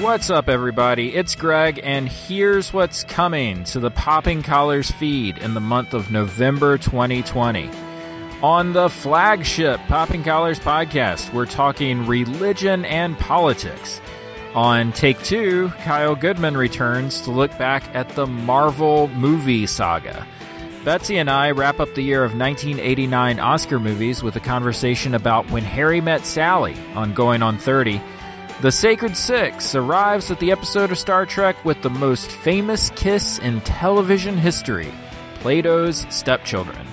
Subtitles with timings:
[0.00, 1.14] What's up, everybody?
[1.14, 6.10] It's Greg, and here's what's coming to the Popping Collars feed in the month of
[6.10, 7.68] November 2020.
[8.42, 14.00] On the flagship Popping Collars podcast, we're talking religion and politics.
[14.54, 20.26] On Take Two, Kyle Goodman returns to look back at the Marvel movie saga.
[20.82, 25.50] Betsy and I wrap up the year of 1989 Oscar movies with a conversation about
[25.50, 28.00] When Harry Met Sally on Going on 30.
[28.60, 33.38] The Sacred Six arrives at the episode of Star Trek with the most famous kiss
[33.38, 34.92] in television history
[35.36, 36.86] Plato's Stepchildren.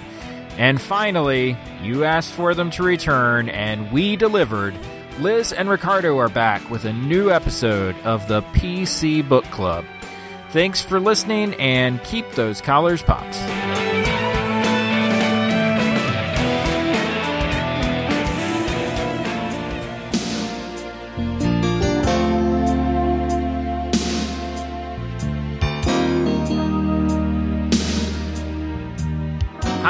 [0.57, 4.75] And finally, you asked for them to return, and we delivered.
[5.19, 9.83] Liz and Ricardo are back with a new episode of the PC Book Club.
[10.51, 13.35] Thanks for listening, and keep those collars popped.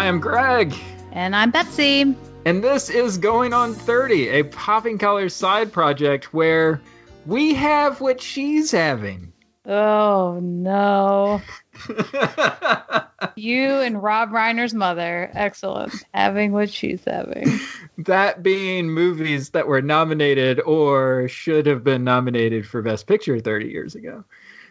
[0.08, 0.74] I'm Greg.
[1.12, 2.16] And I'm Betsy.
[2.46, 6.82] And this is Going on 30, a Popping Collars side project where
[7.26, 9.34] we have what she's having.
[9.66, 11.42] Oh, no.
[13.36, 15.30] you and Rob Reiner's mother.
[15.34, 15.94] Excellent.
[16.14, 17.60] Having what she's having.
[17.98, 23.68] that being movies that were nominated or should have been nominated for Best Picture 30
[23.68, 24.24] years ago.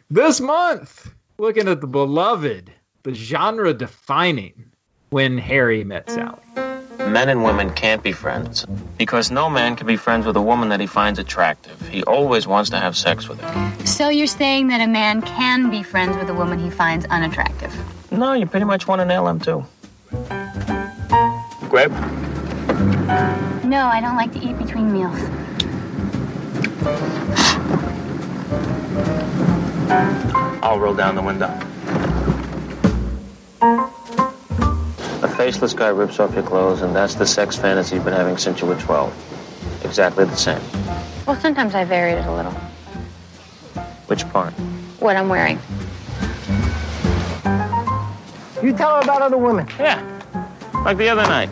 [0.09, 4.73] This month, looking at the beloved, the genre defining
[5.11, 6.41] When Harry Met Sally.
[6.99, 8.67] Men and women can't be friends
[8.99, 11.81] because no man can be friends with a woman that he finds attractive.
[11.89, 13.87] He always wants to have sex with her.
[13.87, 17.73] So you're saying that a man can be friends with a woman he finds unattractive?
[18.11, 19.65] No, you pretty much want to nail him too.
[21.69, 21.93] Grab.
[23.65, 25.17] No, I don't like to eat between meals.
[30.63, 31.57] I'll roll down the window.
[35.27, 38.37] A faceless guy rips off your clothes, and that's the sex fantasy you've been having
[38.37, 39.83] since you were 12.
[39.85, 40.61] Exactly the same.
[41.27, 42.53] Well, sometimes I varied it a little.
[44.07, 44.53] Which part?
[45.01, 45.59] What I'm wearing.
[48.63, 49.67] You tell her about other women.
[49.81, 50.01] Yeah.
[50.85, 51.51] Like the other night.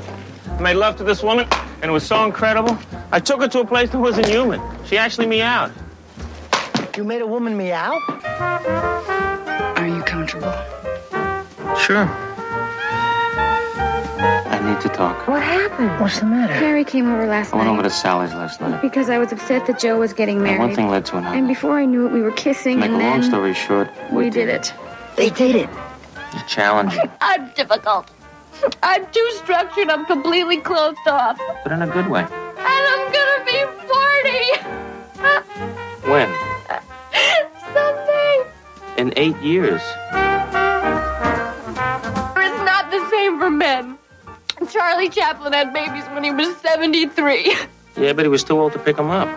[0.50, 1.48] I made love to this woman,
[1.82, 2.78] and it was so incredible.
[3.10, 4.60] I took her to a place that wasn't human.
[4.84, 5.72] She actually meowed.
[6.96, 7.98] You made a woman meow?
[9.76, 10.54] Are you comfortable?
[11.76, 12.33] Sure.
[14.74, 15.28] I need to talk.
[15.28, 16.00] What happened?
[16.00, 16.52] What's the matter?
[16.52, 17.54] Harry came over last night.
[17.54, 18.82] I went night over to Sally's last night.
[18.82, 20.58] because I was upset that Joe was getting And married.
[20.58, 21.36] one thing led to another.
[21.36, 24.30] and before I knew it, we were kissing, Make a and long story short, we
[24.30, 24.74] did it.
[25.16, 25.68] They dated.
[26.32, 28.10] You're challenging, I'm difficult.
[28.82, 29.88] I'm too structured.
[29.90, 31.38] I'm completely closed off.
[31.62, 32.22] but in a good way.
[32.22, 33.64] And I'm gonna be
[36.02, 36.28] 40 When?
[37.72, 38.46] someday.
[38.96, 39.80] In eight years.
[42.36, 43.98] It's not the same for men.
[44.74, 47.56] Charlie Chaplin had babies when he was 73.
[47.96, 49.28] Yeah, but he was too old to pick them up.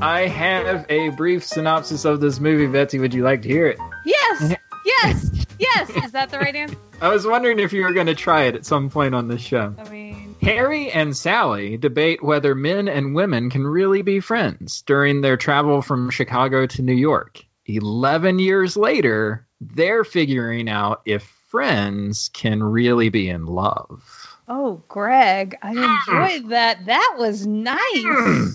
[0.00, 3.00] I have a brief synopsis of this movie, Betsy.
[3.00, 3.78] Would you like to hear it?
[4.06, 4.54] Yes.
[4.84, 5.46] Yes.
[5.60, 5.90] Yes.
[5.90, 6.76] Is that the right answer?
[7.00, 9.40] I was wondering if you were going to try it at some point on this
[9.40, 9.74] show.
[9.78, 15.20] I mean, Harry and Sally debate whether men and women can really be friends during
[15.20, 17.44] their travel from Chicago to New York.
[17.64, 24.36] Eleven years later, they're figuring out if friends can really be in love.
[24.48, 26.04] oh, Greg, I ah!
[26.08, 26.86] enjoyed that.
[26.86, 27.78] That was nice.
[27.94, 28.46] Hmm.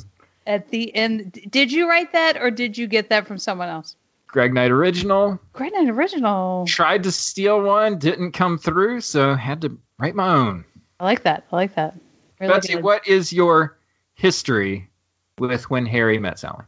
[0.48, 3.96] At the end, did you write that or did you get that from someone else?
[4.26, 5.40] Greg Knight original.
[5.54, 6.66] Greg Knight original.
[6.66, 10.66] Tried to steal one, didn't come through, so had to write my own.
[11.00, 11.46] I like that.
[11.52, 11.96] I like that.
[12.40, 12.84] Really Betsy, good.
[12.84, 13.78] what is your
[14.16, 14.90] history
[15.38, 16.66] with when Harry met Sally?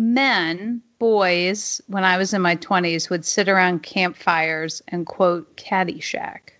[0.00, 6.54] Men, boys, when I was in my 20s, would sit around campfires and quote Caddyshack.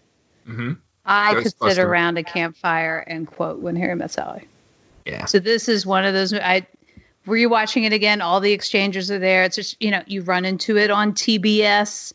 [0.46, 0.72] Mm-hmm.
[1.06, 4.46] I could sit around a campfire and quote When Harry Met Sally.
[5.06, 5.24] Yeah.
[5.24, 6.34] So this is one of those.
[6.34, 6.66] I
[7.24, 8.20] were you watching it again?
[8.20, 9.44] All the exchanges are there.
[9.44, 12.12] It's just you know you run into it on TBS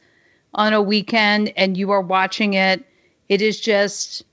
[0.54, 2.86] on a weekend and you are watching it.
[3.28, 4.24] It is just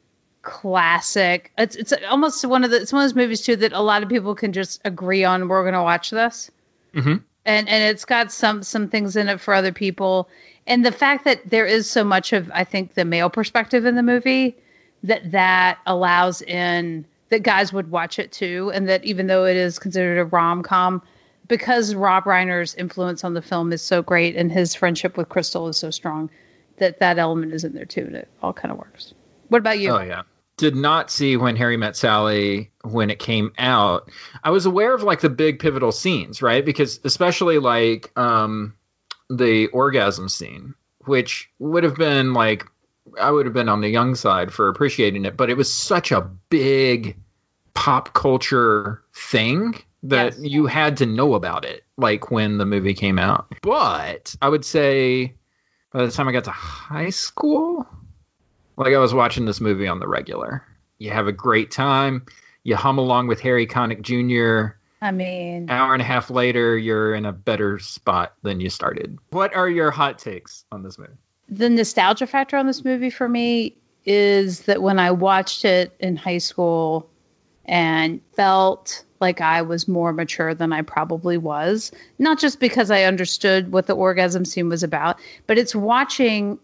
[0.43, 1.50] classic.
[1.56, 4.03] It's it's almost one of the it's one of those movies too that a lot
[4.03, 5.49] of people can just agree on.
[5.49, 6.50] We're going to watch this,
[6.94, 7.23] Mhm.
[7.44, 10.29] and and it's got some some things in it for other people.
[10.67, 13.97] And the fact that there is so much of I think the male perspective in
[13.97, 14.56] the movie
[15.03, 19.56] that that allows in that guys would watch it too, and that even though it
[19.56, 21.03] is considered a rom com,
[21.49, 25.67] because Rob Reiner's influence on the film is so great and his friendship with Crystal
[25.69, 26.31] is so strong,
[26.77, 29.15] that that element is in there too, and it all kind of works.
[29.49, 29.91] What about you?
[29.91, 30.23] Oh yeah.
[30.57, 34.11] Did not see when Harry Met Sally when it came out.
[34.45, 36.65] I was aware of like the big pivotal scenes, right?
[36.65, 38.75] Because especially like um
[39.31, 40.75] the orgasm scene,
[41.07, 42.67] which would have been like
[43.19, 46.13] I would have been on the young side for appreciating it, but it was such
[46.13, 46.21] a
[46.51, 47.17] big
[47.75, 50.39] pop culture thing that Yes.
[50.41, 53.53] you had to know about it like when the movie came out.
[53.63, 55.35] But I would say
[55.93, 57.87] by the time I got to high school,
[58.77, 60.65] like I was watching this movie on the regular.
[60.99, 62.27] You have a great time.
[62.65, 64.77] You hum along with Harry Connick Jr.
[65.01, 69.19] I mean, Hour and a half later, you're in a better spot than you started.
[69.31, 71.13] What are your hot takes on this movie?
[71.49, 73.77] the nostalgia factor on this movie for me
[74.07, 77.11] is that when I watched it in high school
[77.67, 83.03] and felt like I was more mature than I probably was, not just because I
[83.05, 86.59] understood what the orgasm scene was about, but it's watching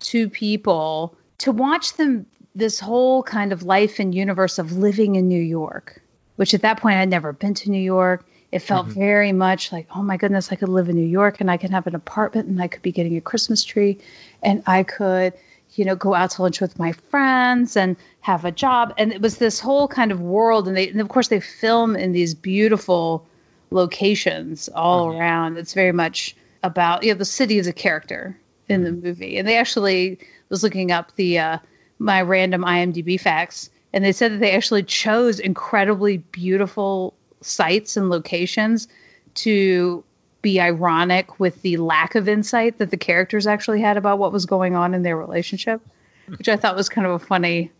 [0.00, 5.28] two people to watch them this whole kind of life and universe of living in
[5.28, 6.00] New York,
[6.36, 8.24] which at that point I'd never been to New York.
[8.52, 9.00] It felt mm-hmm.
[9.00, 11.70] very much like, oh my goodness, I could live in New York and I could
[11.70, 13.98] have an apartment and I could be getting a Christmas tree
[14.42, 15.32] and I could,
[15.74, 18.94] you know, go out to lunch with my friends and have a job.
[18.96, 20.68] And it was this whole kind of world.
[20.68, 23.26] And they, and of course, they film in these beautiful
[23.70, 25.18] locations all mm-hmm.
[25.18, 25.58] around.
[25.58, 28.38] It's very much about, you know, the city is a character
[28.68, 29.38] in the movie.
[29.38, 30.18] And they actually
[30.48, 31.58] was looking up the, uh,
[31.98, 38.10] my random IMDb facts, and they said that they actually chose incredibly beautiful sites and
[38.10, 38.88] locations
[39.34, 40.02] to
[40.42, 44.46] be ironic with the lack of insight that the characters actually had about what was
[44.46, 45.80] going on in their relationship,
[46.26, 47.70] which I thought was kind of a funny,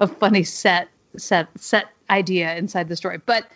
[0.00, 3.18] a funny set set set idea inside the story.
[3.18, 3.46] But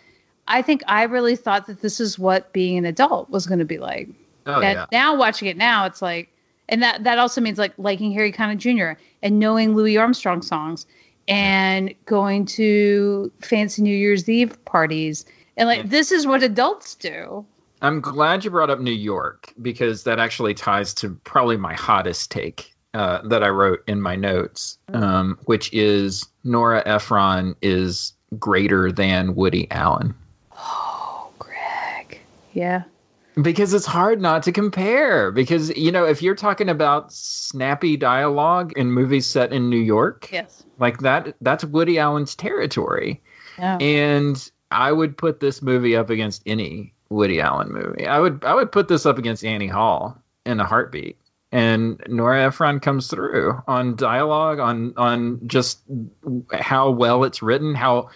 [0.47, 3.65] I think I really thought that this is what being an adult was going to
[3.65, 4.09] be like.
[4.45, 4.85] Oh and yeah.
[4.91, 6.29] now watching it now, it's like,
[6.69, 8.99] and that that also means like liking Harry Connick Jr.
[9.21, 10.85] and knowing Louis Armstrong songs
[11.27, 15.25] and going to fancy New Year's Eve parties
[15.57, 17.45] and like this is what adults do.
[17.81, 22.31] I'm glad you brought up New York because that actually ties to probably my hottest
[22.31, 28.91] take uh, that I wrote in my notes, um, which is Nora Ephron is greater
[28.91, 30.15] than Woody Allen.
[30.53, 32.19] Oh, Greg,
[32.53, 32.83] yeah,
[33.41, 35.31] Because it's hard not to compare.
[35.31, 40.29] Because, you know, if you're talking about snappy dialogue in movies set in New York,
[40.31, 43.21] yes, like that, that's Woody Allen's territory.
[43.57, 43.77] yeah.
[43.79, 48.05] And I would put this movie up against any Woody Allen movie.
[48.05, 51.17] I would I would put this up against Annie Hall in a heartbeat.
[51.51, 55.79] And Nora Ephron comes through on dialogue, on on just
[56.51, 58.09] how well it's written, how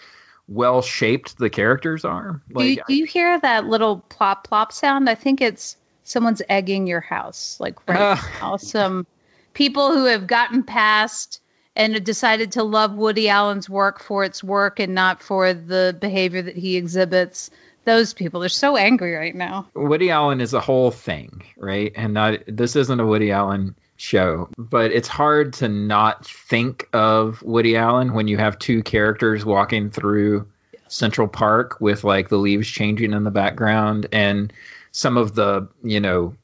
[0.52, 2.42] well shaped the characters are.
[2.56, 5.10] do, you, do you hear that little plop plop sound?
[5.10, 8.32] I think it's someone's egging your house, like right Ah.
[8.42, 8.58] now.
[8.58, 9.08] Some
[9.54, 11.40] people who have gotten past
[11.76, 15.96] and have decided to love Woody Allen's work for its work and not for the
[16.00, 17.50] behavior that he exhibits.
[17.86, 19.68] Those people, they're so angry right now.
[19.74, 21.92] Woody Allen is a whole thing, right?
[21.96, 27.42] And not this isn't a Woody Allen show, but it's hard to not think of
[27.44, 30.48] Woody Allen when you have two characters walking through
[30.88, 34.52] Central Park with like the leaves changing in the background and
[34.92, 36.36] some of the, you know,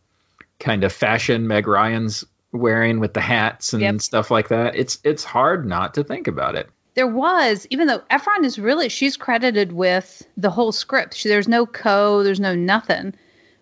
[0.60, 4.02] kind of fashion Meg Ryan's wearing with the hats and Yep.
[4.02, 4.76] stuff like that.
[4.76, 6.70] It's it's hard not to think about it.
[6.94, 11.14] There was, even though Ephron is really, she's credited with the whole script.
[11.16, 13.14] She, there's no co, there's no nothing.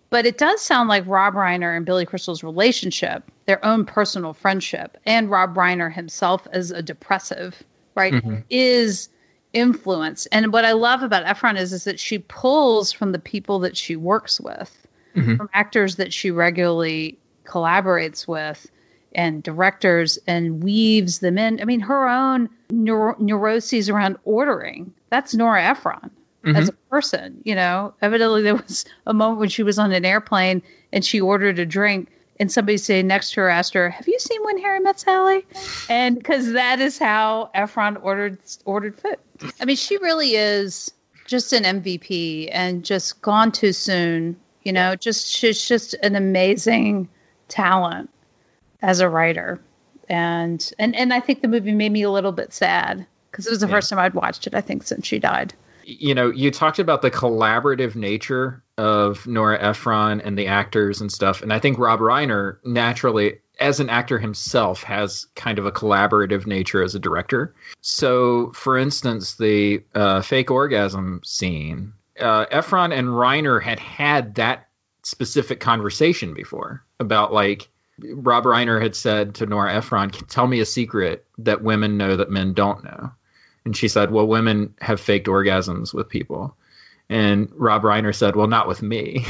[0.08, 4.98] But it does sound like Rob Reiner and Billy Crystal's relationship, their own personal friendship,
[5.06, 7.60] and Rob Reiner himself as a depressive,
[7.94, 8.40] right, mm-hmm.
[8.50, 9.08] is
[9.52, 10.26] influence.
[10.26, 13.76] And what I love about Ephron is, is that she pulls from the people that
[13.76, 15.36] she works with, mm-hmm.
[15.36, 18.66] from actors that she regularly collaborates with
[19.14, 21.60] and directors and weaves them in.
[21.60, 24.92] I mean, her own neuro- neuroses around ordering.
[25.08, 26.10] That's Nora Ephron
[26.44, 26.68] as mm-hmm.
[26.68, 27.40] a person.
[27.44, 30.62] You know, evidently there was a moment when she was on an airplane
[30.92, 32.10] and she ordered a drink.
[32.38, 35.46] And somebody sitting next to her asked her, "Have you seen When Harry Met Sally?"
[35.88, 39.16] And because that is how Ephron ordered ordered food.
[39.60, 40.92] I mean, she really is
[41.26, 44.36] just an MVP and just gone too soon.
[44.62, 47.08] You know, just she's just an amazing
[47.48, 48.10] talent
[48.82, 49.60] as a writer
[50.08, 53.50] and and and I think the movie made me a little bit sad because it
[53.50, 55.54] was the first time I'd watched it I think since she died.
[55.84, 61.10] you know, you talked about the collaborative nature of Nora Ephron and the actors and
[61.10, 65.72] stuff, and I think Rob Reiner naturally, as an actor himself, has kind of a
[65.72, 67.54] collaborative nature as a director.
[67.80, 74.68] So, for instance, the uh, fake orgasm scene, uh, Ephron and Reiner had had that
[75.02, 77.68] specific conversation before about like
[77.98, 82.30] Rob Reiner had said to Nora Ephron, "Tell me a secret that women know that
[82.30, 83.12] men don't know."
[83.66, 86.56] And she said, Well, women have faked orgasms with people.
[87.08, 89.24] And Rob Reiner said, Well, not with me.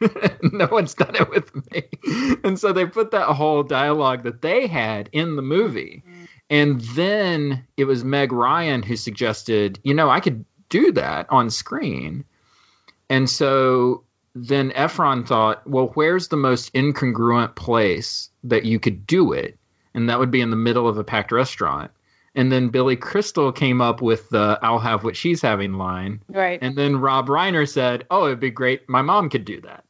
[0.42, 2.38] no one's done it with me.
[2.44, 6.02] And so they put that whole dialogue that they had in the movie.
[6.50, 11.50] And then it was Meg Ryan who suggested, you know, I could do that on
[11.50, 12.24] screen.
[13.08, 19.32] And so then Ephron thought, well, where's the most incongruent place that you could do
[19.32, 19.58] it?
[19.94, 21.90] And that would be in the middle of a packed restaurant.
[22.34, 26.22] And then Billy Crystal came up with the I'll have what she's having line.
[26.28, 26.58] Right.
[26.62, 28.88] And then Rob Reiner said, oh, it'd be great.
[28.88, 29.84] My mom could do that.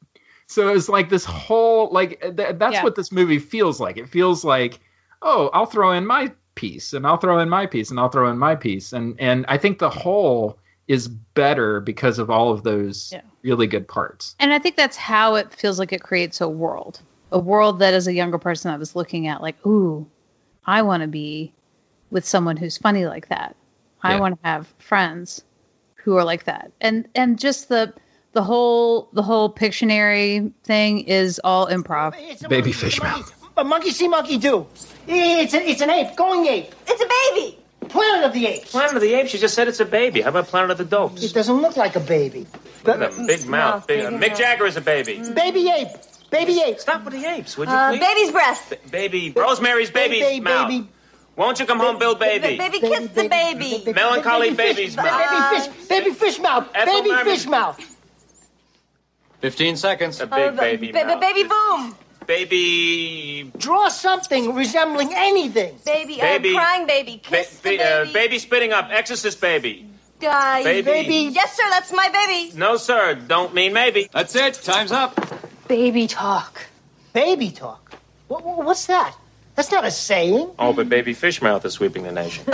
[0.48, 2.82] So it's like this whole, like, th- that's Yeah.
[2.82, 3.96] what this movie feels like.
[3.96, 4.80] It feels like,
[5.22, 8.28] oh, I'll throw in my piece and I'll throw in my piece and I'll throw
[8.30, 8.92] in my piece.
[8.92, 10.58] And, and I think the whole
[10.88, 13.22] is better because of all of those Yeah.
[13.42, 14.34] really good parts.
[14.40, 17.00] And I think that's how it feels like it creates a world.
[17.30, 20.06] A world that as a younger person I was looking at like, ooh,
[20.66, 21.54] I want to be
[22.12, 23.56] with someone who's funny like that.
[24.02, 25.42] I want to have friends
[25.96, 26.70] who are like that.
[26.80, 27.92] And and just the
[28.32, 32.14] the whole the whole Pictionary thing is all improv.
[32.18, 33.20] It's a Baby monkey, fish it's a monkey.
[33.20, 33.38] mouth.
[33.56, 34.66] A monkey see, monkey do.
[35.06, 36.74] It's, a, it's an ape, going ape.
[36.86, 37.58] It's a baby.
[37.88, 38.70] Planet of the apes.
[38.70, 40.22] Planet of the Apes, you just said it's a baby.
[40.22, 41.22] How about Planet of the Dopes?
[41.22, 42.46] It doesn't look like a baby.
[42.84, 43.86] Look at that big mouth.
[43.86, 44.36] Big, big Mick.
[44.38, 45.20] Jagger is a baby.
[45.34, 45.88] Baby ape.
[46.30, 46.78] Baby ape.
[46.80, 48.00] Stop with the apes, would you Uh, please?
[48.00, 48.70] baby's breath.
[48.70, 50.68] B- baby, Rosemary's baby's Baby, mouth.
[50.68, 50.88] baby.
[51.36, 52.56] Won't you come home, Bill Baby?
[52.58, 53.90] Baby, kiss the baby.
[53.92, 55.30] Melancholy fish, baby's mouth.
[55.30, 55.88] Baby fish.
[55.88, 56.68] Baby fish mouth.
[56.74, 57.24] Ethel Baby Merman.
[57.24, 57.96] fish mouth.
[59.40, 60.20] 15 seconds.
[60.20, 61.20] A big Uh, baby ba- ba- mouth.
[61.20, 61.96] baby boom.
[62.26, 63.50] Baby.
[63.58, 65.78] Draw something resembling anything.
[65.84, 66.50] Baby, Baby.
[66.50, 67.20] Uh, crying baby.
[67.28, 68.12] Ba- Kiss the ba- uh, baby.
[68.12, 68.88] baby spitting up.
[68.90, 69.86] Exorcist baby.
[70.20, 70.62] Die.
[70.62, 70.82] Baby.
[70.82, 71.14] Baby.
[71.32, 71.64] Yes, sir.
[71.70, 72.56] That's my baby.
[72.56, 73.14] No, sir.
[73.14, 74.08] Don't mean maybe.
[74.12, 74.54] That's it.
[74.62, 75.18] Time's up.
[75.66, 76.66] Baby talk.
[77.12, 77.94] Baby talk.
[78.28, 79.16] What, what- what's that?
[79.54, 80.50] That's not a saying.
[80.58, 82.44] Oh, but baby fish mouth is sweeping the nation.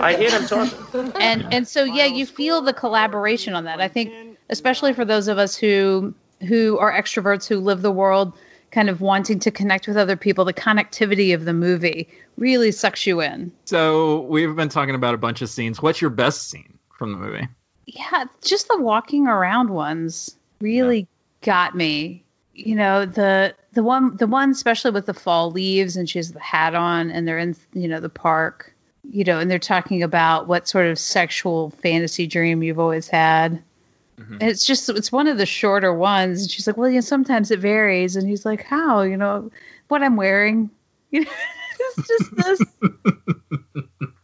[0.00, 1.12] I hear them talking.
[1.20, 5.28] and and so yeah you feel the collaboration on that i think especially for those
[5.28, 6.14] of us who
[6.46, 8.32] who are extroverts who live the world
[8.70, 13.06] kind of wanting to connect with other people the connectivity of the movie really sucks
[13.06, 15.82] you in So we've been talking about a bunch of scenes.
[15.82, 17.48] What's your best scene from the movie?
[17.86, 21.06] yeah just the walking around ones really
[21.42, 22.22] got me
[22.54, 26.32] you know the the one the one especially with the fall leaves and she has
[26.32, 28.74] the hat on and they're in you know the park
[29.08, 33.62] you know and they're talking about what sort of sexual fantasy dream you've always had.
[34.40, 36.42] And it's just it's one of the shorter ones.
[36.42, 38.16] And she's like well you know sometimes it varies.
[38.16, 39.02] And he's like how?
[39.02, 39.52] You know
[39.86, 40.70] what i'm wearing?
[41.12, 41.30] You know
[41.80, 42.60] it's just this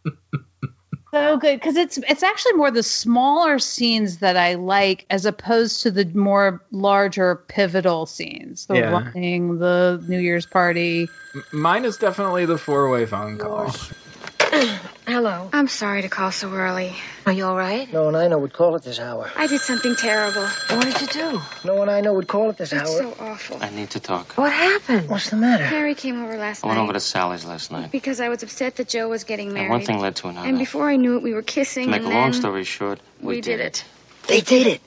[1.15, 5.81] so good because it's it's actually more the smaller scenes that I like as opposed
[5.83, 8.65] to the more larger pivotal scenes.
[8.65, 8.91] The Yeah.
[8.91, 11.09] running, the New Year's party.
[11.51, 13.73] Mine is definitely the four-way phone call.
[15.07, 15.49] Hello.
[15.53, 16.93] I'm sorry to call so early.
[17.25, 17.91] Are you all right?
[17.91, 19.29] No one I know would call at this hour.
[19.35, 20.43] I did something terrible.
[20.69, 21.41] What did you do?
[21.63, 22.81] No one I know would call at this hour.
[22.83, 23.15] It's hour.
[23.15, 23.57] so awful.
[23.61, 24.33] I need to talk.
[24.33, 25.09] What happened?
[25.09, 25.63] What's the matter?
[25.65, 26.69] Harry came over last night.
[26.69, 27.91] I went over to Sally's last night.
[27.91, 29.69] because I was upset that Joe was getting And married.
[29.71, 30.47] one thing led to another.
[30.47, 31.85] and before I knew it, we were kissing.
[31.85, 33.83] to make a and long story short, we, we did it.
[34.27, 34.81] They did it.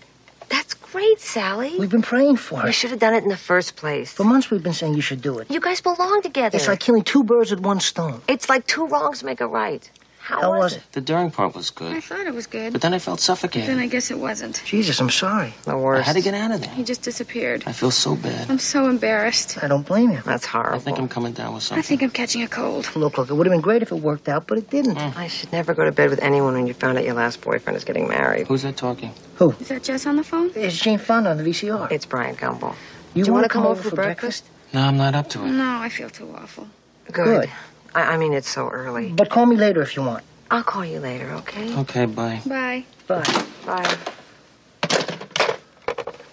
[0.48, 1.78] That's great, Sally.
[1.78, 2.66] We've been praying for it.
[2.66, 4.12] You should have done it in the first place.
[4.12, 5.50] For months we've been saying you should do it.
[5.50, 6.56] You guys belong together.
[6.56, 8.20] It's like killing two birds with one stone.
[8.28, 9.90] It's like two wrongs make a right.
[10.28, 10.82] How, How was it?
[10.92, 11.96] The during part was good.
[11.96, 12.74] I thought it was good.
[12.74, 13.66] but then I felt suffocated.
[13.70, 13.78] then.
[13.78, 14.62] I guess it wasn't.
[14.66, 15.54] Jesus, I'm sorry.
[15.64, 16.06] The I worst.
[16.06, 16.68] had to get out of there.
[16.74, 17.62] He just disappeared.
[17.64, 18.50] I feel so bad.
[18.50, 19.56] I'm so embarrassed.
[19.64, 20.20] I don't blame you.
[20.26, 20.76] That's horrible.
[20.76, 21.78] I think I'm coming down with something.
[21.78, 22.94] I think I'm catching a cold.
[22.94, 24.96] Look, look, it would have been great if it worked out, but it didn't.
[24.96, 25.16] Mm.
[25.16, 27.78] I should never go to bed with anyone when you found out your last boyfriend
[27.78, 28.48] is getting married.
[28.48, 29.12] Who's that talking?
[29.36, 29.52] Who?
[29.60, 30.50] Is that Jess on the phone?
[30.54, 31.90] It's Jane Fonda on the VCR.
[31.90, 32.74] It's Bryant Gumbel.
[33.14, 34.44] you you want wanna come over for breakfast?
[34.74, 35.48] No, I'm not up to it.
[35.52, 36.68] No, I feel too awful.
[37.10, 37.24] Good.
[37.46, 37.50] Good.
[37.94, 39.12] I, I mean, it's so early.
[39.12, 40.24] But call me later if you want.
[40.50, 41.74] I'll call you later, okay?
[41.78, 42.40] Okay, bye.
[42.46, 42.84] Bye.
[43.06, 43.44] Bye.
[43.66, 43.96] Bye.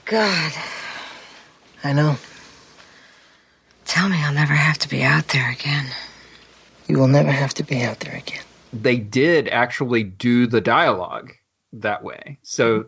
[0.05, 0.53] God,
[1.83, 2.17] I know.
[3.85, 5.85] tell me I'll never have to be out there again.
[6.88, 8.43] You will never have to be out there again.
[8.71, 11.33] They did actually do the dialogue
[11.74, 12.38] that way.
[12.43, 12.85] So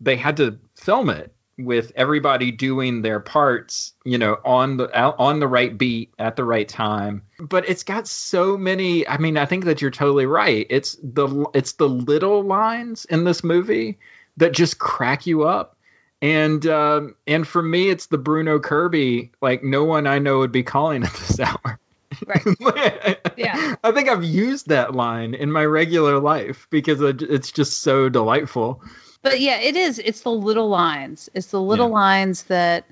[0.00, 5.16] they had to film it with everybody doing their parts, you know, on the out-
[5.18, 7.22] on the right beat at the right time.
[7.40, 9.06] But it's got so many.
[9.06, 10.66] I mean, I think that you're totally right.
[10.70, 13.98] It's the it's the little lines in this movie
[14.36, 15.76] that just crack you up.
[16.22, 19.32] And um, and for me, it's the Bruno Kirby.
[19.40, 21.78] Like no one I know would be calling at this hour.
[22.26, 23.18] Right.
[23.36, 23.76] Yeah.
[23.84, 28.82] I think I've used that line in my regular life because it's just so delightful.
[29.22, 29.98] But yeah, it is.
[29.98, 31.28] It's the little lines.
[31.34, 31.94] It's the little Yeah.
[31.94, 32.84] lines that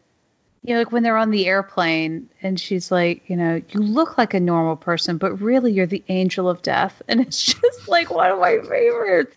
[0.65, 4.19] you know, like when they're on the airplane and she's like, you know, you look
[4.19, 7.01] like a normal person, but really you're the angel of death.
[7.09, 9.37] And it's just like one of my favorites.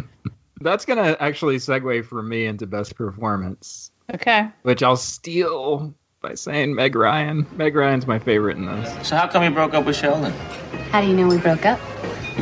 [0.60, 4.48] That's gonna actually segue for me into best performance, Okay.
[4.62, 7.44] which I'll steal by saying Meg Ryan.
[7.56, 9.08] Meg Ryan's my favorite in this.
[9.08, 10.30] So how come you broke up with Sheldon?
[10.92, 11.80] How do you know we broke up?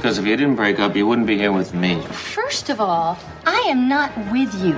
[0.00, 2.00] Because if you didn't break up, you wouldn't be here with me.
[2.00, 4.72] First of all, I am not with you.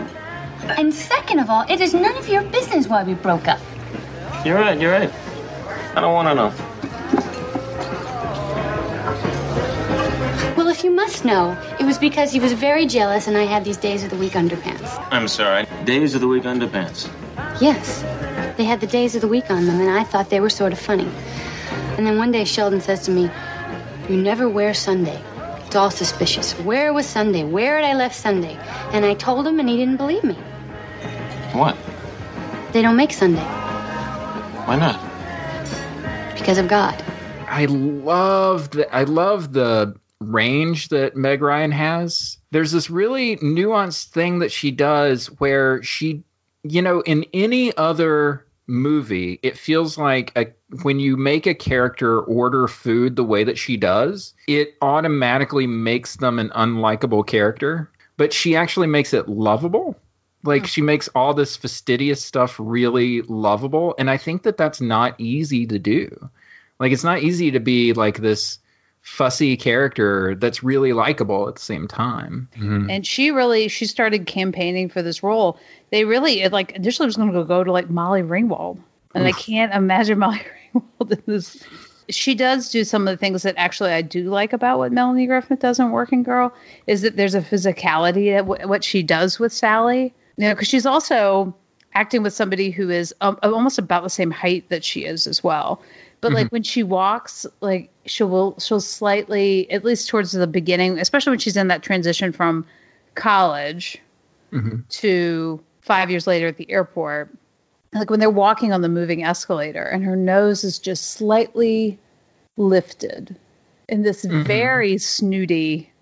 [0.77, 3.61] And second of all, it is none of your business why we broke up.
[4.45, 5.13] You're right, you're right.
[5.95, 6.53] I don't want to know.
[10.57, 13.65] Well, if you must know, it was because he was very jealous and I had
[13.65, 15.07] these days of the week underpants.
[15.13, 15.69] I'm sorry.
[15.85, 17.09] Days of the week underpants.
[17.61, 18.03] Yes,
[18.57, 20.73] they had the days of the week on them, and I thought they were sort
[20.73, 21.09] of funny.
[21.97, 23.31] And then one day Sheldon says to me,
[24.09, 25.21] You never wear Sunday.
[25.67, 26.53] It's all suspicious.
[26.61, 27.45] Where was Sunday?
[27.45, 28.59] Where had I left Sunday?
[28.93, 30.35] And I told him, and he didn't believe me.
[31.53, 31.77] What?
[32.73, 33.43] They don't make Sunday
[34.65, 34.99] Why not?
[36.39, 37.03] because of God.
[37.47, 42.39] I love the I love the range that Meg Ryan has.
[42.51, 46.25] There's this really nuanced thing that she does where she,
[46.65, 50.47] you know, in any other movie, it feels like a,
[50.83, 56.17] when you make a character order food the way that she does, it automatically makes
[56.17, 57.91] them an unlikable character.
[58.17, 59.97] But she actually makes it lovable.
[60.43, 65.21] Like she makes all this fastidious stuff really lovable, and I think that that's not
[65.21, 66.31] easy to do.
[66.81, 68.59] Like it's not easy to be like this
[69.03, 72.49] fussy character that's really likable at the same time.
[72.89, 75.59] And she really she started campaigning for this role.
[75.91, 78.79] They really it, like initially was going to go to like Molly Ringwald,
[79.15, 80.41] and I can't imagine Molly
[80.75, 81.63] Ringwald in this.
[82.09, 85.27] She does do some of the things that actually I do like about what Melanie
[85.27, 86.53] Griffith does in Working Girl
[86.87, 90.15] is that there's a physicality at w- what she does with Sally.
[90.37, 91.55] You know, because she's also
[91.95, 95.45] acting with somebody who is um, almost about the same height that she is as
[95.45, 95.83] well.
[96.21, 100.99] But like when she walks, like she will she'll slightly, at least towards the beginning,
[100.99, 102.67] especially when she's in that transition from
[103.15, 103.99] college
[104.53, 104.81] mm-hmm.
[104.89, 107.31] to five years later at the airport.
[107.93, 111.99] Like when they're walking on the moving escalator, and her nose is just slightly
[112.57, 113.37] lifted
[113.89, 114.43] in this mm-hmm.
[114.43, 115.93] very snooty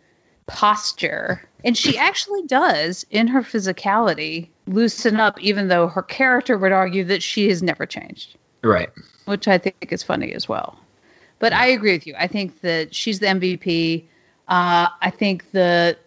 [0.46, 1.42] posture.
[1.64, 7.04] And she actually does, in her physicality, loosen up, even though her character would argue
[7.04, 8.90] that she has never changed Right.
[9.24, 10.78] which I think is funny as well.
[11.40, 12.14] But I agree with you.
[12.16, 14.04] I think that she's the MVP.
[14.46, 15.98] Uh, I think the,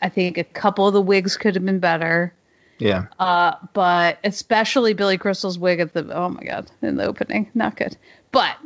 [0.00, 2.32] I think a couple of the wigs could have been better.
[2.78, 3.06] Yeah.
[3.18, 7.76] Uh, but especially Billy Crystal's wig at the oh my god in the opening, not
[7.76, 7.96] good.
[8.30, 8.56] But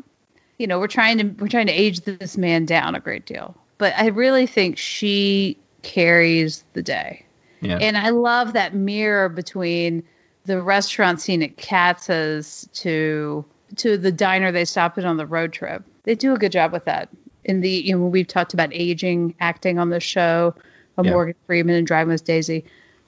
[0.59, 3.57] you know we're trying to we're trying to age this man down a great deal.
[3.77, 7.25] But I really think she carries the day.
[7.61, 7.79] Yeah.
[7.81, 10.05] And I love that mirror between
[10.45, 13.45] the restaurant scene at Katz's to
[13.77, 15.85] to the diner they stopped at on the road trip.
[16.09, 17.11] They do a good job with that.
[17.45, 20.55] In the you know we've talked about aging acting on the show,
[20.97, 21.13] of Yeah.
[21.13, 22.65] Morgan Freeman and Driving Miss Daisy.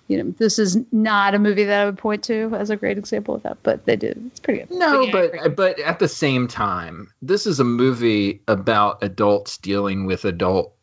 [0.07, 2.99] You know, this is not a movie that I would point to as a great
[2.99, 4.23] example of that, but they did.
[4.27, 4.71] It's pretty good.
[4.77, 10.05] No, yeah, but but at the same time, this is a movie about adults dealing
[10.05, 10.75] with adult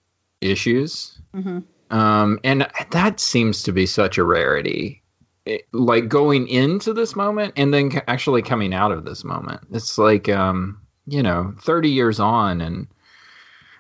[0.42, 1.64] issues, Mhm.
[1.92, 5.04] um, and that seems to be such a rarity.
[5.46, 10.00] It- like going into this moment and then actually coming out of this moment, it's
[10.00, 12.88] like um, you know, thirty years on, and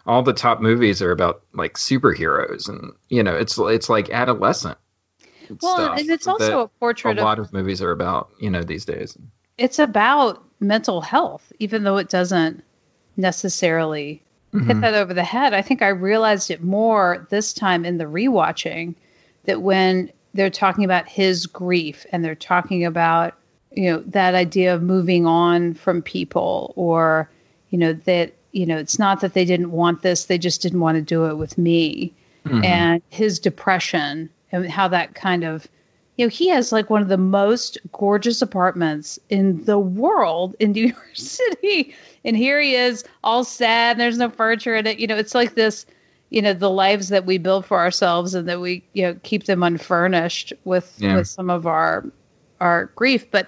[0.05, 4.77] all the top movies are about like superheroes, and you know, it's it's like adolescent.
[5.61, 8.63] Well, and it's also a a portrait of lot of movies are about, you know,
[8.63, 9.17] these days.
[9.57, 12.63] it's about mental health, even though it doesn't
[13.15, 14.81] necessarily hit mm-hmm.
[14.81, 15.53] that over the head.
[15.53, 18.95] I think I realized it more this time in the rewatching
[19.45, 23.33] that when they're talking about his grief and they're talking about,
[23.77, 27.29] you know, that idea of moving on from people or,
[27.69, 30.79] you know, that, you know, it's not that they didn't want this, they just didn't
[30.79, 32.13] want to do it with me.
[32.45, 32.63] Mm-hmm.
[32.63, 35.67] And his depression and how that kind of
[36.17, 40.71] you know, he has like one of the most gorgeous apartments in the world in
[40.71, 41.93] New York City.
[42.25, 43.91] And here he is, all sad.
[43.91, 44.97] And there's no furniture in it.
[44.99, 45.85] You know, it's like this,
[46.31, 49.43] you know, the lives that we build for ourselves and that we, you know, keep
[49.45, 51.17] them unfurnished with Yeah.
[51.17, 52.05] with some of our
[52.59, 53.29] our grief.
[53.29, 53.47] But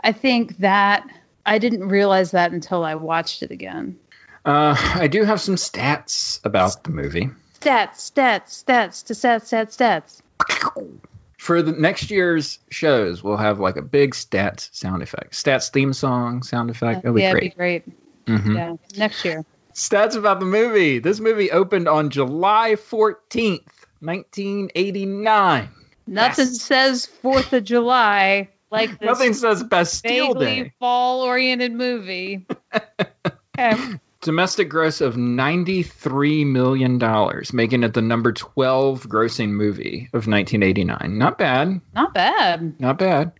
[0.00, 1.06] I think that
[1.44, 3.98] I didn't realize that until I watched it again.
[4.44, 7.30] Uh, I do have some stats about the movie.
[7.60, 11.12] Stats, stats, stats, to stats, stats, stats.
[11.38, 15.92] For the next year's shows, we'll have like a big stats sound effect, stats theme
[15.92, 17.02] song sound effect.
[17.02, 17.42] Be yeah, great.
[17.44, 17.84] it'd be great.
[18.26, 18.54] Mhm.
[18.56, 19.44] Yeah, next year.
[19.74, 20.98] Stats about the movie.
[20.98, 23.62] This movie opened on July 14th,
[24.00, 25.68] 1989.
[26.06, 26.60] Nothing Yes.
[26.62, 30.72] says Fourth of July like Nothing says Bastille Day.
[30.78, 32.46] fall-oriented movie.
[33.58, 33.74] okay.
[34.20, 36.98] Domestic gross of $93 million,
[37.52, 41.16] making it the number 12 grossing movie of 1989.
[41.16, 41.80] Not bad.
[41.94, 42.80] Not bad.
[42.80, 43.30] Not bad.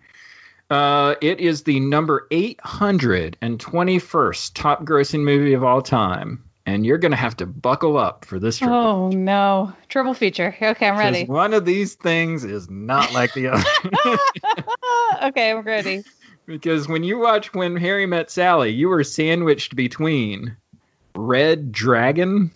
[0.71, 6.45] Uh, it is the number 821st top grossing movie of all time.
[6.69, 8.71] And you're going to have to buckle up for this trip.
[8.71, 9.73] Oh no.
[9.89, 10.55] Triple feature.
[10.61, 11.25] Okay, I'm ready.
[11.25, 13.65] One of these things is not like the other.
[15.29, 16.05] okay, I'm ready.
[16.47, 20.57] because when you watch When Harry Met Sally, you were sandwiched between
[21.17, 22.51] Red Dragon.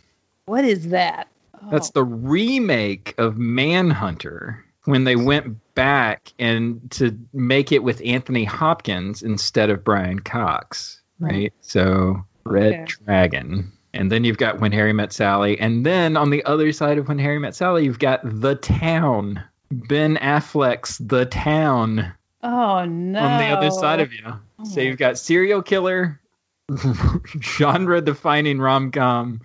[0.44, 1.29] What is that?
[1.70, 1.92] That's Oh.
[1.94, 9.22] the remake of Manhunter when they went back and to make it with Anthony Hopkins
[9.22, 11.53] instead of Brian Cox, right?
[11.62, 12.85] So Red Okay.
[13.07, 13.72] Dragon.
[13.95, 15.59] And then you've got When Harry Met Sally.
[15.61, 19.43] And then on the other side of When Harry Met Sally, you've got The Town.
[19.71, 23.21] Ben Affleck's The Town Oh no.
[23.21, 24.25] on the other side of you.
[24.27, 26.21] Oh so you've got serial killer,
[27.41, 29.41] genre defining rom com,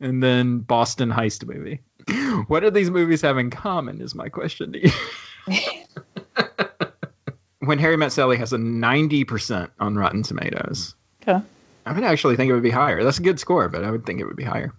[0.00, 1.80] and then Boston heist movie.
[2.48, 4.00] What do these movies have in common?
[4.00, 4.92] Is my question to you.
[7.60, 10.94] when Harry Met Sally has a 90% on Rotten Tomatoes.
[11.22, 11.44] Okay.
[11.84, 13.02] I would actually think it would be higher.
[13.02, 14.72] That's a good score, but I would think it would be higher.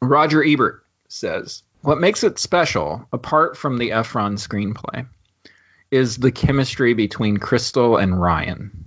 [0.00, 5.06] Roger Ebert says, What makes it special, apart from the Ephron screenplay,
[5.90, 8.84] is the chemistry between Crystal and Ryan.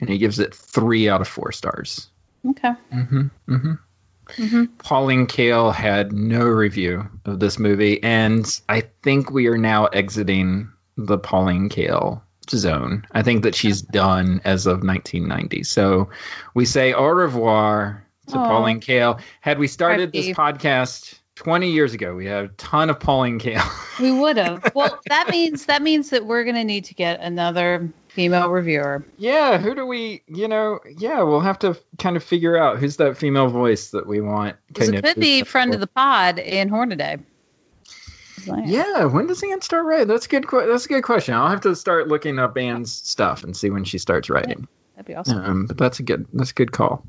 [0.00, 2.08] And he gives it three out of four stars.
[2.46, 2.72] Okay.
[2.92, 3.26] Mm-hmm.
[3.48, 4.64] Mm-hmm.
[4.78, 10.70] Pauline Kael had no review of this movie, and I think we are now exiting
[10.96, 13.06] the Pauline Kael zone.
[13.12, 15.64] I think that she's done as of 1990.
[15.64, 16.10] So
[16.54, 18.48] we say au revoir to Aw.
[18.48, 19.20] Pauline Kael.
[19.40, 23.62] Had we started this podcast 20 years ago, we had a ton of Pauline Kael.
[24.00, 24.72] We would have.
[24.74, 29.04] Well, that means that means that we're gonna need to get another female reviewer.
[29.18, 32.96] yeah, who do we, you know, yeah, we'll have to kind of figure out who's
[32.96, 34.56] that female voice that we want.
[34.74, 37.18] it could be friend of the pod Ann Hornaday.
[38.66, 40.08] Yeah, when does Ann start writing?
[40.08, 40.46] That's a good.
[40.48, 41.34] que- That's a good question.
[41.34, 44.68] I'll have to start looking up Ann's stuff and see when she starts writing.
[44.96, 45.38] That'd be awesome.
[45.44, 46.26] Um, but that's a good.
[46.32, 47.04] That's a good call.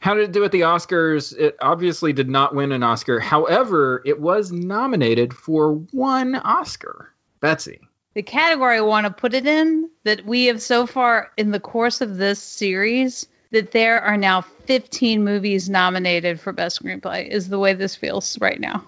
[0.00, 1.36] How did it do at the Oscars?
[1.36, 3.20] It obviously did not win an Oscar.
[3.20, 7.12] However, it was nominated for one Oscar.
[7.40, 7.80] Betsy.
[8.14, 11.60] The category I want to put it in that we have so far in the
[11.60, 17.48] course of this series that there are now 15 movies nominated for best screenplay is
[17.48, 18.84] the way this feels right now.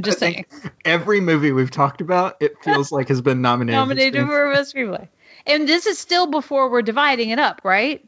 [0.00, 0.46] Just saying.
[0.84, 3.76] Every movie we've talked about, it feels like has been nominated.
[3.78, 5.08] Nominated for best screenplay.
[5.46, 8.04] And this is still before we're dividing it up, right?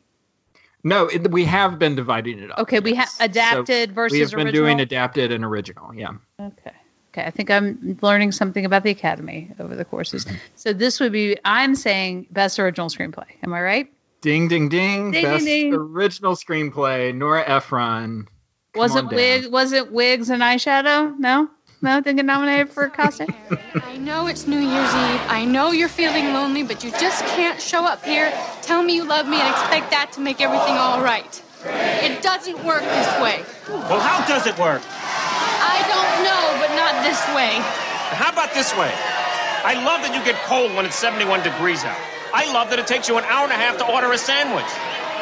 [0.83, 2.59] No, it, we have been dividing it up.
[2.61, 4.64] Okay, we have adapted So versus we have been original.
[4.64, 5.94] doing adapted and original.
[5.94, 6.11] Yeah.
[6.40, 6.73] Okay.
[7.12, 7.25] Okay.
[7.25, 10.25] I think I'm learning something about the Academy over the courses.
[10.25, 10.37] Mm-hmm.
[10.57, 13.27] So this would be I'm saying best original screenplay.
[13.42, 13.92] Am I right?
[14.20, 15.11] Ding ding ding!
[15.11, 15.75] Ding, Best ding, ding.
[15.75, 18.27] original screenplay, Nora Ephron.
[18.73, 21.16] Come Was it wig was it wigs and eyeshadow?
[21.18, 21.49] No?
[21.85, 23.29] No, didn't get nominated for a costume?
[23.75, 25.20] I know it's New Year's Eve.
[25.29, 29.05] I know you're feeling lonely, but you just can't show up here, tell me you
[29.05, 31.29] love me, and expect that to make everything all right.
[32.01, 33.44] It doesn't work this way.
[33.68, 34.81] Well, how does it work?
[34.81, 37.61] I don't know, but not this way.
[38.16, 38.88] How about this way?
[39.68, 42.01] I love that you get cold when it's 71 degrees out.
[42.33, 44.73] I love that it takes you an hour and a half to order a sandwich.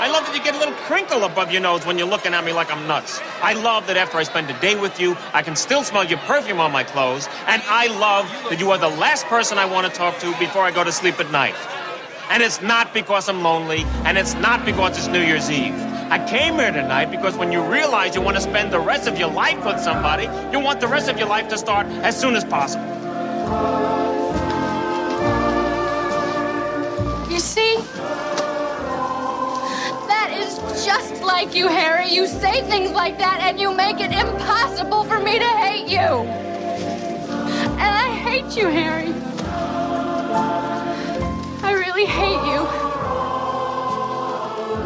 [0.02, 2.44] I love that you get a little crinkle above your nose when you're looking at
[2.44, 3.20] me like I'm nuts.
[3.40, 6.18] I love that after I spend a day with you, I can still smell your
[6.18, 7.28] perfume on my clothes.
[7.46, 10.62] And I love that you are the last person I want to talk to before
[10.62, 11.54] I go to sleep at night.
[12.30, 15.72] And it's not because I'm lonely, and it's not because it's New Year's Eve.
[16.10, 19.20] I came here tonight because when you realize you want to spend the rest of
[19.20, 22.34] your life with somebody, you want the rest of your life to start as soon
[22.34, 22.82] as possible.
[27.30, 27.78] You see?
[30.34, 32.08] Is just like you, Harry.
[32.08, 35.98] You say things like that and you make it impossible for me to hate you.
[35.98, 39.12] And I hate you, Harry.
[41.62, 42.62] I really hate you.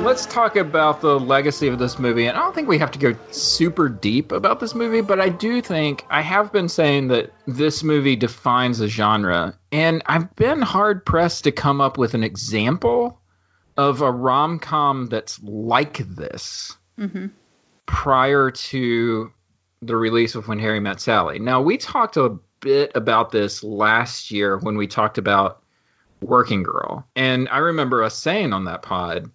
[0.05, 2.27] Let's talk about the legacy of this movie.
[2.27, 5.29] And I don't think we have to go super deep about this movie, but I
[5.29, 9.59] do think I have been saying that this movie defines a genre.
[9.73, 13.21] And I've been hard pressed to come up with an example
[13.77, 17.27] of a rom com that's like this mm-hmm.
[17.87, 19.33] prior to
[19.83, 21.39] the release of When Harry Met Sally.
[21.39, 25.63] Now, we talked a bit about this last year when we talked about
[26.23, 27.07] Working Girl.
[27.15, 29.31] And I remember us saying on that pod,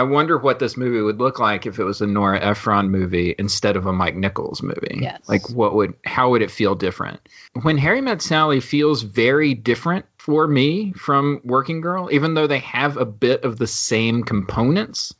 [0.00, 3.34] I wonder what this movie would look like if it was a Nora Ephron movie
[3.38, 5.00] instead of a Mike Nichols movie.
[5.02, 5.20] Yes.
[5.28, 7.20] Like what would how would it feel different?
[7.60, 12.60] When Harry Met Sally feels very different for me from Working Girl, even though they
[12.60, 15.14] have a bit of the same components.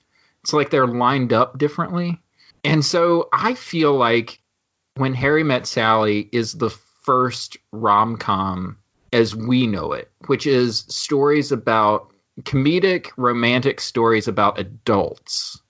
[0.44, 2.18] It's like they're lined up differently.
[2.64, 4.40] And so I feel like
[4.96, 6.70] when Harry Met Sally is the
[7.02, 8.78] first rom com
[9.12, 12.09] as we know it, which is stories about
[12.42, 15.60] comedic romantic stories about adults.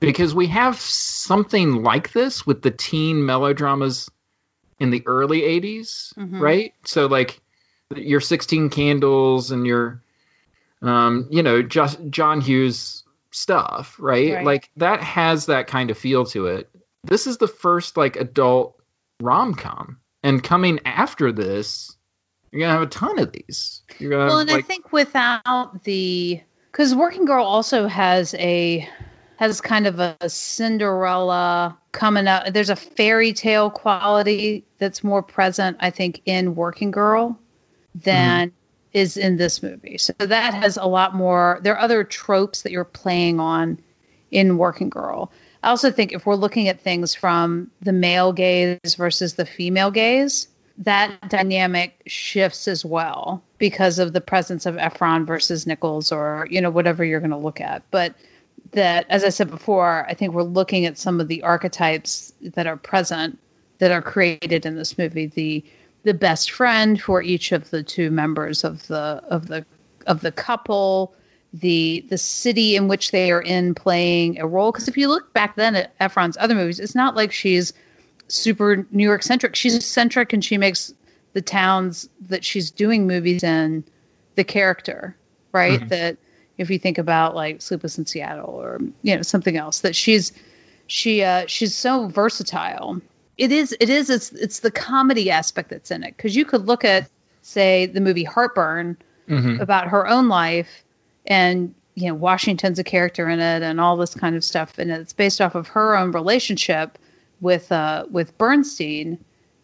[0.00, 4.10] Because we have something like this with the teen melodramas
[4.78, 6.40] in the early 80s, Mhm.
[6.40, 6.72] right?
[6.84, 7.40] So, like,
[7.94, 10.02] your 16 Candles and your,
[10.80, 14.34] um, you know, just John Hughes stuff, right?
[14.36, 14.46] Right.
[14.46, 16.70] Like, that has that kind of feel to it.
[17.04, 18.80] This is the first, like, adult
[19.20, 19.98] rom com.
[20.22, 21.96] And coming after this,
[22.52, 23.82] you're gonna have a ton of these.
[23.98, 28.88] You're gonna well, and like, I think without the because Working Girl also has a
[29.36, 32.52] has kind of a, Cinderella coming up.
[32.52, 37.38] There's a fairy tale quality that's more present, I think, in Working Girl
[37.94, 38.52] than
[38.92, 39.96] is in this movie.
[39.96, 41.58] So that has a lot more.
[41.62, 43.78] There are other tropes that you're playing on
[44.30, 45.32] in Working Girl.
[45.62, 49.90] I also think if we're looking at things from the male gaze versus the female
[49.90, 50.48] gaze,
[50.80, 56.60] that dynamic shifts as well because of the presence of Ephron versus Nichols or, you
[56.60, 57.82] know, whatever you're going to look at.
[57.90, 58.14] But
[58.72, 62.66] that, as I said before, I think we're looking at some of the archetypes that
[62.66, 63.38] are present
[63.78, 65.26] that are created in this movie.
[65.26, 65.64] The
[66.02, 69.66] the best friend for each of the two members of the of the
[70.06, 71.14] of the couple,
[71.52, 74.72] the the city in which they are in playing a role.
[74.72, 77.74] Because if you look back then at Ephron's other movies, it's not like she's
[78.30, 79.56] super New York centric.
[79.56, 80.92] She's centric and she makes
[81.32, 83.84] the towns that she's doing movies in
[84.34, 85.16] the character,
[85.52, 85.88] right?
[85.88, 86.18] That
[86.58, 90.32] if you think about like Sleepless in Seattle or you know something else, that she's
[90.86, 93.00] she uh, she's so versatile.
[93.38, 96.66] It is it is it's it's the comedy aspect that's in it because you could
[96.66, 97.08] look at
[97.42, 98.96] say the movie Heartburn
[99.60, 100.84] about her own life
[101.26, 104.90] and you know Washington's a character in it and all this kind of stuff and
[104.90, 106.98] it's based off of her own relationship
[107.40, 109.18] with uh with Bernstein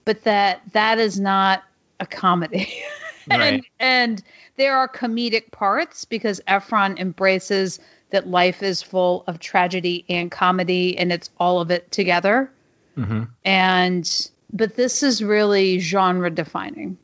[0.04, 1.62] but that that is not
[2.00, 2.68] a comedy
[3.30, 3.64] and Right.
[3.80, 4.22] and
[4.56, 7.78] there are comedic parts because Ephron embraces
[8.10, 12.50] that life is full of tragedy and comedy and it's all of it together
[12.96, 13.24] Mm-hmm.
[13.44, 16.96] and but this is really genre defining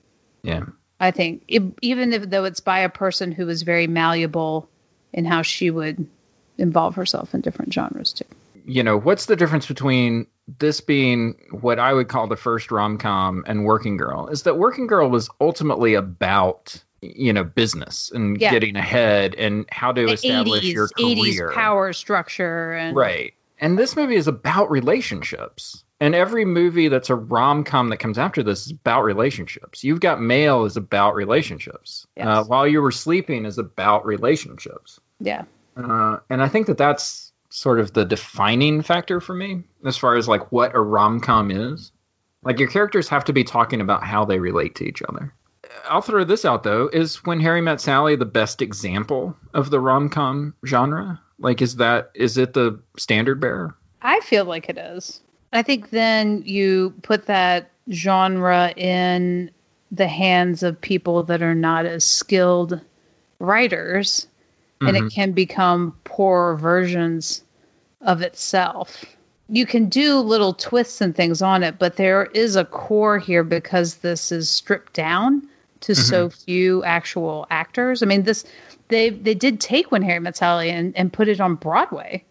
[0.43, 0.65] yeah.
[1.01, 4.69] I think, if, even if though it's by a person who is very malleable
[5.13, 6.07] in how she would
[6.59, 8.25] involve herself in different genres too.
[8.64, 10.27] You know, what's the difference between
[10.59, 14.29] this being what I would call the first rom com and Working Girl?
[14.29, 18.51] Is that Working Girl was ultimately about, you know, business and Yeah.
[18.51, 21.48] getting ahead and how to The establish 80s, your career.
[21.51, 23.35] 80s power structure and Right.
[23.61, 25.85] And this movie is about relationships.
[26.01, 29.85] And every movie that's a rom com that comes after this is about relationships.
[29.85, 32.07] You've Got Mail is about relationships.
[32.16, 32.27] Yes.
[32.27, 34.98] Uh, While You Were Sleeping is about relationships.
[35.20, 35.44] yeah.
[35.77, 40.17] Uh, and I think that that's sort of the defining factor for me as far
[40.17, 41.93] as like what a rom com is.
[42.43, 45.35] Like your characters have to be talking about how they relate to each other.
[45.88, 49.81] I'll throw this out though: is When Harry Met Sally the best example of the
[49.81, 51.21] rom com genre?
[51.38, 53.77] Like, is that is it the standard bearer?
[54.01, 55.21] I feel like it is.
[55.53, 59.51] I think then you put that genre in
[59.91, 62.81] the hands of people that are not as skilled
[63.38, 64.27] writers,
[64.88, 67.42] and it can become poorer versions
[68.01, 69.05] of itself.
[69.49, 73.45] You can do little twists and things on it, but there is a core here
[73.45, 75.49] because this is stripped down
[75.81, 78.03] to so few actual actors.
[78.03, 78.45] I mean, this
[78.88, 82.25] they they did take When Harry Met Sally and, and put it on Broadway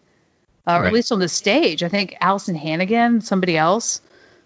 [0.66, 1.82] uh, or at least on the stage.
[1.82, 4.00] I think Alyson Hannigan, somebody else,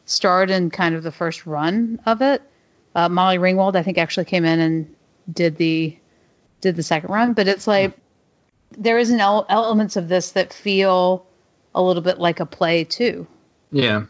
[0.07, 2.42] starred in kind of the first run of it.
[2.95, 4.95] Uh, Molly Ringwald, I think, actually came in and
[5.31, 5.97] did the
[6.61, 7.33] did the second run.
[7.33, 7.97] But it's like
[8.77, 11.27] there is an el- elements of this that feel
[11.75, 13.27] a little bit like a play too.
[13.71, 14.05] Yeah.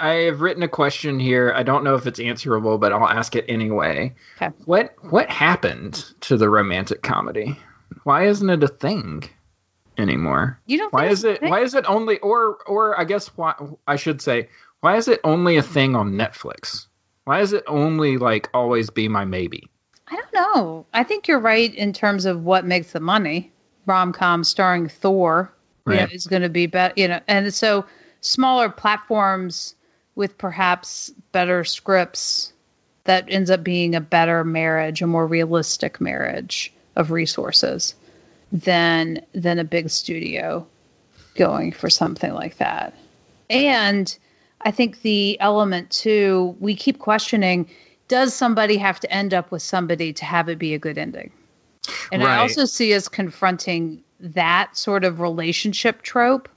[0.00, 1.52] I have written a question here.
[1.54, 4.14] I don't know if it's answerable, but I'll ask it anyway.
[4.36, 4.54] Okay.
[4.64, 7.56] What what happened to the romantic comedy?
[8.04, 9.24] Why isn't it a thing
[9.96, 10.58] anymore?
[10.66, 13.54] You don't Why think is it why is it only or or I guess why
[13.86, 14.48] I should say
[14.80, 16.86] why is it only a thing on Netflix?
[17.24, 19.69] Why is it only like always be my maybe?
[20.10, 20.86] I don't know.
[20.92, 23.52] I think you're right in terms of what makes the money.
[23.86, 25.52] Rom com starring Thor
[25.86, 27.86] you know, is going to be better, you know, and so
[28.20, 29.74] smaller platforms
[30.14, 32.52] with perhaps better scripts
[33.04, 37.94] that ends up being a better marriage, a more realistic marriage of resources.
[38.52, 40.66] than than a big studio
[41.36, 42.94] going for something like that.
[43.48, 44.16] And
[44.60, 47.68] I think the element too, we keep questioning
[48.10, 51.30] does somebody have to end up with somebody to have it be a good ending?
[52.10, 56.48] And I also see us confronting that sort of relationship trope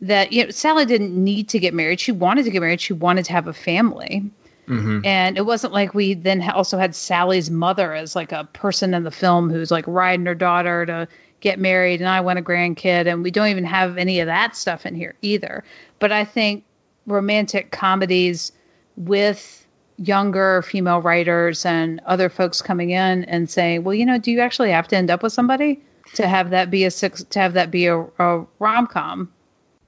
[0.00, 1.98] that you know Sally didn't need to get married.
[1.98, 2.80] She wanted to get married.
[2.80, 4.30] She wanted to have a family.
[4.68, 5.04] Mhm.
[5.04, 9.02] And it wasn't like we then also had Sally's mother as like a person in
[9.02, 11.08] the film who's like riding her daughter to
[11.40, 14.54] get married and I want a grandkid and we don't even have any of that
[14.54, 15.64] stuff in here either.
[15.98, 16.62] But I think
[17.04, 18.52] romantic comedies
[18.96, 19.61] with
[19.96, 24.40] younger female writers and other folks coming in and saying, "Well, you know, do you
[24.40, 25.80] actually have to end up with somebody
[26.14, 29.32] to have that be a six to have that be a, a rom-com?"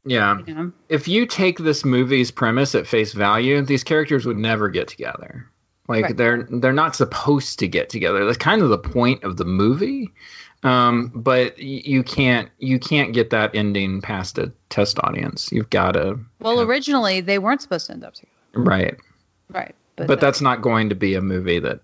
[0.07, 0.39] Yeah.
[0.47, 0.73] You know?
[0.89, 5.49] If you take this movie's premise at face value, these characters would never get together.
[5.89, 6.17] Like Right.
[6.17, 8.25] they're they're not supposed to get together.
[8.25, 10.13] That's kind of the point of the movie.
[10.63, 15.51] Um, but you can't you can't get that ending past a test audience.
[15.53, 18.33] You've got to Well, originally they weren't supposed to end up together.
[18.55, 18.97] right.
[19.51, 19.75] Right.
[19.97, 21.81] But, that's not going to be a movie that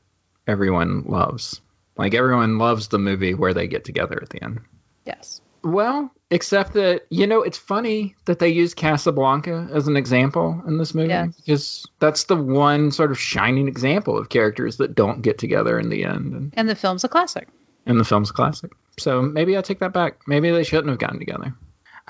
[0.47, 1.61] everyone loves.
[1.97, 4.61] Like everyone loves the movie where they get together at the end.
[5.07, 5.41] yes.
[5.63, 10.79] Well, except that you know it's funny that they use Casablanca as an example in
[10.79, 11.37] this movie Yes.
[11.37, 15.91] because that's the one sort of shining example of characters that don't get together in
[15.91, 17.47] the end, and, And the film's a classic.
[17.85, 18.73] and the film's a classic.
[18.99, 20.27] So maybe I take that back.
[20.27, 21.55] Maybe they shouldn't have gotten together.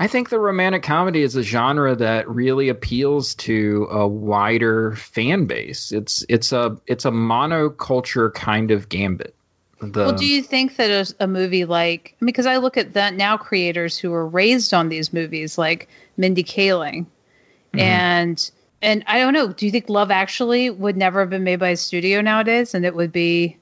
[0.01, 5.45] I think the romantic comedy is a genre that really appeals to a wider fan
[5.45, 5.93] base.
[5.93, 9.35] It's it's a it's a monoculture kind of gambit.
[9.79, 13.13] The, well, do you think that a, a movie like because I look at that
[13.13, 15.87] now creators who were raised on these movies, like
[16.17, 17.79] Mindy Kaling, mm-hmm.
[17.79, 19.53] and and I don't know.
[19.53, 22.87] Do you think Love Actually would never have been made by a studio nowadays, and
[22.87, 23.59] it would be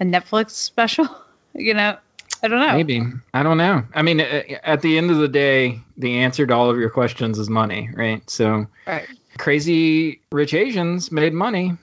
[0.00, 1.06] a Netflix special?
[1.54, 1.98] you know,
[2.42, 2.72] I don't know.
[2.72, 3.02] Maybe.
[3.32, 3.84] I don't know.
[3.94, 6.90] I mean, uh, at the end of the day, the answer to all of your
[6.90, 8.28] questions is money, right?
[8.28, 9.06] So, Right.
[9.38, 11.76] Crazy Rich Asians made money.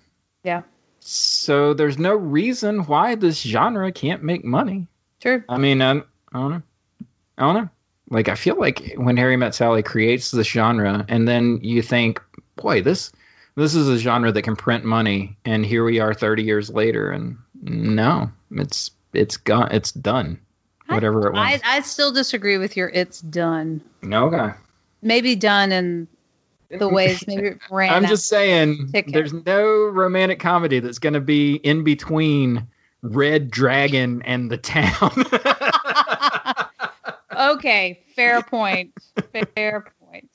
[0.44, 0.64] Yeah.
[1.00, 4.88] So, there's no reason why this genre can't make money.
[5.22, 5.44] True.
[5.48, 5.94] I mean, I, I
[6.34, 6.62] don't know.
[7.38, 7.70] I don't know.
[8.10, 12.22] Like, I feel like when Harry Met Sally creates this genre, and then you think,
[12.56, 13.12] boy, this
[13.56, 17.12] this is a genre that can print money, and here we are 30 years later,
[17.12, 20.40] and no, it's it's gone, it's done.
[20.96, 21.62] Whatever it was.
[21.64, 22.90] I I still disagree with your.
[22.90, 23.82] It's done.
[24.02, 24.54] No, Okay.
[25.02, 26.08] Maybe done in
[26.70, 27.94] the ways maybe it ran.
[27.94, 32.68] I'm just saying, there's no romantic comedy that's going to be in between
[33.02, 35.14] Red Dragon and the town.
[37.56, 38.04] okay.
[38.16, 38.94] Fair point.
[39.56, 40.30] Fair point.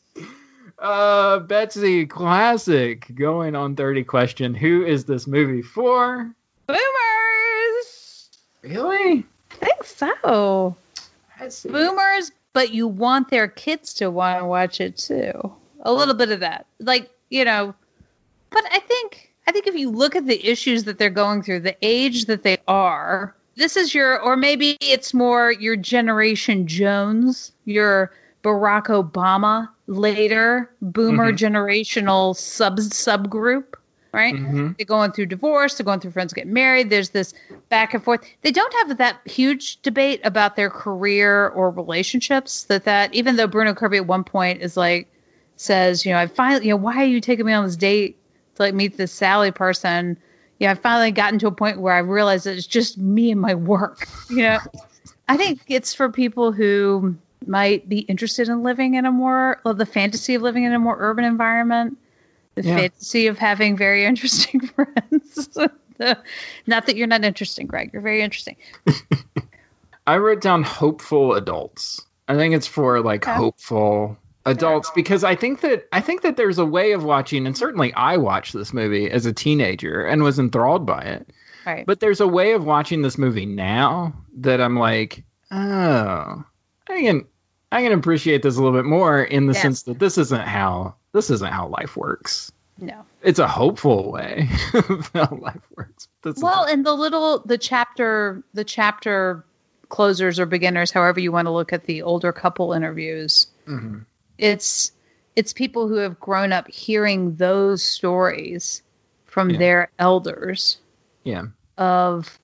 [0.79, 3.15] uh, Betsy, classic.
[3.15, 4.55] Going on 30 question.
[4.55, 6.35] Who is this movie for?
[6.67, 8.31] Boomers.
[8.63, 9.27] Really?
[9.65, 10.77] I think so.
[11.69, 15.53] Boomers, but you want their kids to want to watch it too.
[15.81, 17.75] A little bit of that, like you know.
[18.51, 21.61] But I think I think if you look at the issues that they're going through,
[21.61, 27.53] the age that they are, this is your, or maybe it's more your generation Jones,
[27.65, 31.45] your Barack Obama later boomer mm-hmm.
[31.45, 33.75] generational sub subgroup,
[34.15, 34.35] right?
[34.35, 34.77] Mhm.
[34.77, 36.89] They're going through divorce, they're going through friends get married.
[36.89, 37.35] There's this
[37.69, 38.25] back and forth.
[38.43, 42.65] They don't have that huge debate about their career or relationships.
[42.65, 45.11] That that even though Bruno Kirby at one point is like
[45.57, 48.19] says, you know, I finally, you know, why are you taking me on this date
[48.57, 50.19] to like meet this Sally person?
[50.59, 53.41] Yeah, I finally gotten to a point where I realized that it's just me and
[53.41, 54.07] my work.
[54.31, 54.59] You know,
[55.29, 59.85] I think it's for people who might be interested in living in a more, the
[59.85, 61.99] fantasy of living in a more urban environment,
[62.55, 62.77] the Yeah.
[62.77, 65.49] fantasy of having very interesting friends.
[65.97, 66.19] The-
[66.67, 67.91] not that you're not interesting, Greg.
[67.93, 68.57] You're very interesting.
[70.09, 72.05] I wrote down hopeful adults.
[72.27, 73.37] I think it's for like Okay.
[73.37, 77.57] hopeful adults because I think that I think that there's a way of watching, and
[77.57, 81.31] certainly I watched this movie as a teenager and was enthralled by it.
[81.65, 81.87] Right.
[81.87, 86.45] But there's a way of watching this movie now that I'm like, oh,
[86.89, 87.25] I can
[87.75, 89.63] I can appreciate this a little bit more in the Yes.
[89.63, 92.53] sense that this isn't how this isn't how life works.
[92.79, 93.05] no.
[93.23, 96.09] It's a hopeful way of how life works.
[96.23, 99.45] That's Well, and the little the chapter the chapter
[99.89, 104.05] closers or beginners, however you want to look at the older couple interviews, Mhm.
[104.39, 104.93] it's
[105.37, 108.83] it's people who have grown up hearing those stories
[109.25, 109.59] from Yeah.
[109.59, 110.79] their elders
[111.25, 111.47] yeah.
[111.77, 112.39] of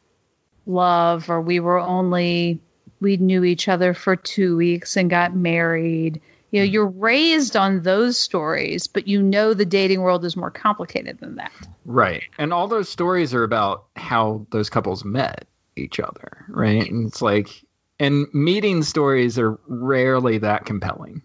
[0.66, 2.60] love or we were only
[3.00, 6.20] we knew each other for two weeks and got married.
[6.50, 6.72] You know, mm-hmm.
[6.72, 11.36] you're raised on those stories, but you know the dating world is more complicated than
[11.36, 11.52] that.
[11.84, 12.24] Right.
[12.38, 15.46] And all those stories are about how those couples met
[15.76, 16.90] each other, right?
[16.90, 17.64] And it's like
[18.00, 21.22] and meeting stories are rarely that compelling.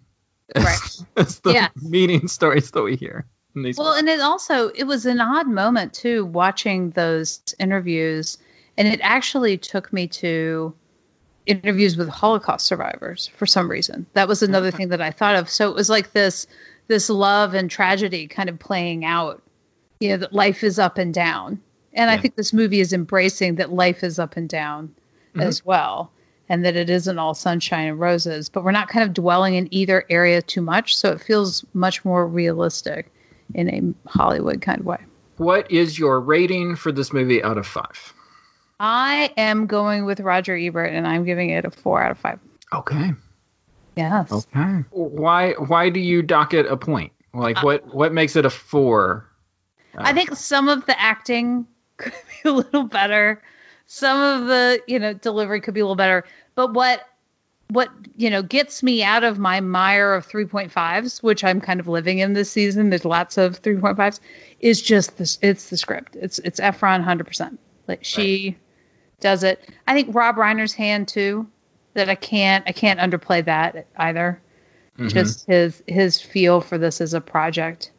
[0.55, 0.80] Right.
[1.17, 1.69] It's the Yeah.
[1.82, 3.26] meeting stories that we hear.
[3.55, 8.38] Well, and it also it was an odd moment too watching those interviews,
[8.78, 10.73] and it actually took me to
[11.46, 14.06] interviews with Holocaust survivors for some reason.
[14.14, 15.50] That was another thing that I thought of.
[15.50, 16.48] So it was like this
[16.88, 19.41] this love and tragedy kind of playing out.
[20.00, 21.62] You know, that life is up and down.
[21.93, 24.93] And I think this movie is embracing that life is up and down
[25.30, 25.41] mm-hmm.
[25.41, 26.12] as well.
[26.50, 29.74] And that it isn't all sunshine and roses, but we're not kind of dwelling in
[29.74, 30.96] either area too much.
[30.96, 33.12] So it feels much more realistic
[33.54, 35.00] in a Hollywood kind of way.
[35.38, 38.14] What is your rating for this movie out of five?
[38.80, 42.39] I am going with Roger Ebert and I'm giving it a four out of five.
[42.73, 43.13] Okay.
[43.95, 44.32] Yes.
[44.32, 44.84] Okay.
[44.89, 47.13] Why why do you dock it a point?
[47.34, 49.30] Like what what makes it a four?
[49.97, 51.67] I think some of the acting
[51.97, 52.13] could
[52.43, 53.41] be a little better.
[53.88, 56.26] Some of the, you know, delivery could be a little better.
[56.55, 57.07] But what
[57.69, 61.88] what, you know, gets me out of my mire of 3.5s, which I'm kind of
[61.88, 64.19] living in this season, there's lots of 3.5s,
[64.59, 66.15] is just this it's the script.
[66.15, 67.57] It's it's Ephron 100%.
[67.88, 68.57] Like she
[69.20, 69.70] does it.
[69.88, 71.47] I think Rob Reiner's hand too
[71.93, 74.41] that I can't I can't underplay that either.
[74.97, 75.09] Mm-hmm.
[75.09, 77.91] Just his his feel for this as a project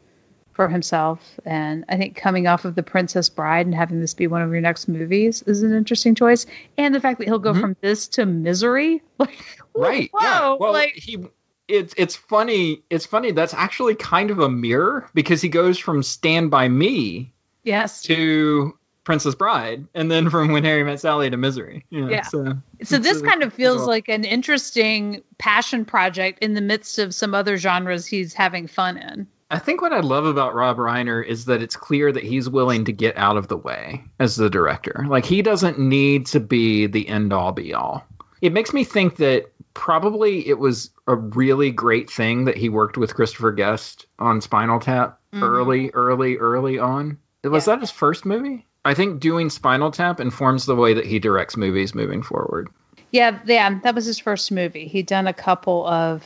[0.53, 1.39] for himself.
[1.45, 4.51] And I think coming off of The Princess Bride and having this be one of
[4.51, 6.47] your next movies is an interesting choice.
[6.77, 7.61] And the fact that he'll go mm-hmm.
[7.61, 9.37] from this to Misery, like,
[9.75, 10.09] right.
[10.19, 10.55] yeah.
[10.59, 11.25] Well, like- he
[11.67, 12.83] it's it's funny.
[12.89, 13.31] It's funny.
[13.31, 18.03] That's actually kind of a mirror because he goes from Stand by Me yes.
[18.03, 18.77] to
[19.07, 21.85] Princess Bride, and then from When Harry Met Sally to Misery.
[21.89, 22.09] Yeah.
[22.09, 22.21] Yeah.
[22.23, 27.15] So, So this kind of feels like an interesting passion project in the midst of
[27.15, 29.27] some other genres he's having fun in.
[29.49, 32.83] I think what I love about Rob Reiner is that it's clear that he's willing
[32.83, 35.05] to get out of the way as the director.
[35.07, 38.05] Like he doesn't need to be the end all be all.
[38.41, 42.97] It makes me think that probably it was a really great thing that he worked
[42.97, 45.43] with Christopher Guest on Spinal Tap mm-hmm.
[45.45, 47.19] early, early, early on.
[47.45, 47.75] Was Yeah.
[47.75, 48.66] that his first movie?
[48.87, 52.69] I think doing Spinal Tap informs the way that he directs movies moving forward.
[53.11, 54.87] Yeah, yeah, that was his first movie.
[54.87, 56.23] He'd done a couple of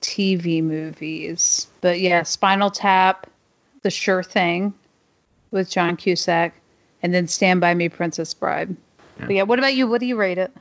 [0.00, 3.26] TV movies, but yeah, Spinal Tap,
[3.82, 4.74] The Sure Thing,
[5.50, 6.54] with John Cusack,
[7.02, 8.76] and then Stand by Me, Princess Bride.
[9.18, 9.88] But yeah, what about you?
[9.88, 10.52] What do you rate it?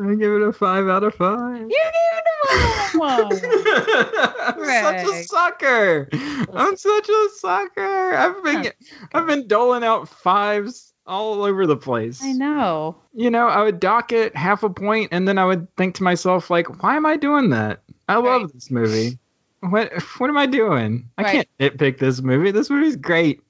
[0.00, 1.60] I give it a five out of five.
[1.62, 4.56] You give it a five.
[4.56, 6.08] I'm such a sucker.
[6.54, 8.14] I'm such a sucker.
[8.14, 8.72] I've been
[9.14, 12.20] I've been doling out fives all over the place.
[12.22, 12.96] I know.
[13.14, 16.02] You know, I would dock it half a point and then I would think to
[16.02, 17.82] myself like, why am I doing that?
[18.08, 18.52] I love Right.
[18.52, 19.18] this movie.
[19.60, 21.08] What what am I doing?
[21.18, 21.32] I Right.
[21.32, 22.50] can't nitpick this movie.
[22.50, 23.40] This movie's great.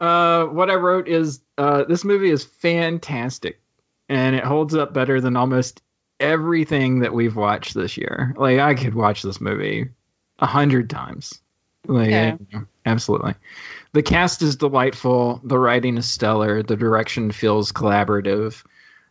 [0.00, 3.60] Uh, what I wrote is uh, this movie is fantastic,
[4.08, 5.82] and it holds up better than almost
[6.20, 8.34] everything that we've watched this year.
[8.36, 9.90] Like I could watch this movie
[10.38, 11.40] a hundred times.
[11.86, 12.36] Like yeah,
[12.86, 13.34] absolutely.
[13.92, 15.40] The cast is delightful.
[15.44, 16.62] The writing is stellar.
[16.62, 18.64] The direction feels collaborative.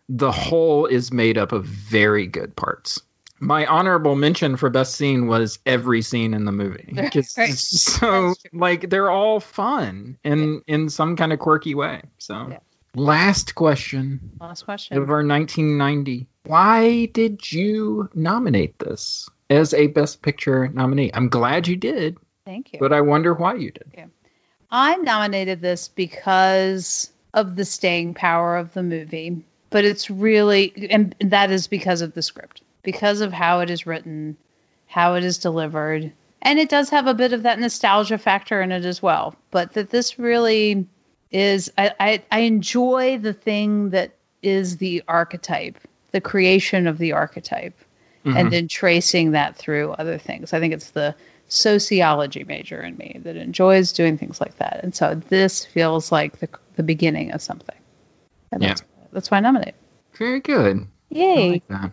[0.09, 3.01] The whole is made up of very good parts.
[3.39, 6.93] My honorable mention for best scene was every scene in the movie.
[6.95, 7.15] Right.
[7.15, 7.35] it's
[7.99, 12.01] So like they're all fun in in some kind of quirky way.
[12.17, 12.59] So Yeah.
[12.95, 14.97] Last question Last question.
[14.97, 16.27] of our 1990.
[16.45, 21.11] Why did you nominate this as a Best Picture nominee?
[21.13, 22.79] I'm glad you did, Thank you.
[22.79, 24.09] but I wonder why you did.
[24.69, 31.15] I nominated this because of the staying power of the movie, but it's really, and
[31.19, 34.35] that is because of the script, because of how it is written,
[34.87, 36.11] how it is delivered.
[36.41, 39.35] And it does have a bit of that nostalgia factor in it as well.
[39.51, 40.85] But that this really
[41.33, 44.11] is, I, I, I enjoy the thing that
[44.41, 45.79] is the archetype,
[46.11, 47.77] the creation of the archetype,
[48.23, 48.49] and mm-hmm.
[48.49, 50.53] then tracing that through other things.
[50.53, 51.15] I think it's the
[51.49, 54.81] sociology major in me that enjoys doing things like that.
[54.83, 57.75] And so this feels like the, the beginning of something.
[58.51, 58.69] And Yeah.
[58.69, 59.75] that's, that's why I nominate.
[60.15, 60.87] Very good.
[61.09, 61.49] Yay.
[61.51, 61.91] like that.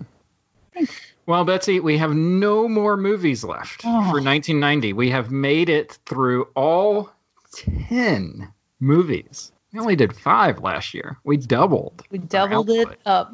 [1.26, 4.02] Well, Betsy, we have no more movies left Oh.
[4.02, 4.92] for 1990.
[4.92, 7.10] We have made it through all
[7.52, 9.52] 10 movies.
[9.72, 11.18] We only did five last year.
[11.22, 12.02] We doubled.
[12.10, 13.32] We doubled it up.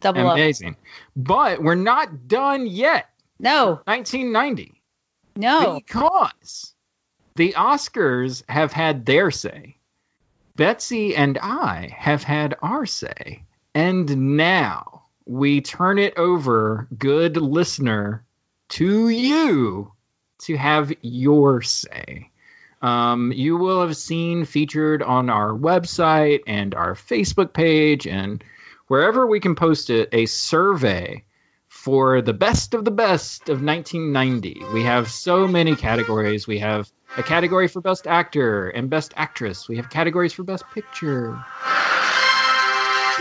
[0.00, 0.34] Double up.
[0.34, 0.76] Amazing.
[1.16, 3.08] But we're not done yet.
[3.40, 4.80] No, 1990.
[5.36, 5.74] no.
[5.76, 6.74] Because
[7.36, 9.76] the Oscars have had their say.
[10.56, 13.44] Betsy and I have had our say.
[13.74, 18.24] And now we turn it over, good listener,
[18.70, 19.92] to you
[20.40, 22.30] to have your say.
[22.80, 28.42] Um, you will have seen featured on our website and our Facebook page and
[28.86, 31.24] wherever we can post it a survey
[31.68, 34.62] for the best of the best of 1990.
[34.72, 36.46] We have so many categories.
[36.46, 39.68] We have a category for best actor and best actress.
[39.68, 41.38] We have categories for best picture.